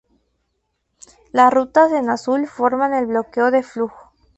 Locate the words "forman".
2.47-2.95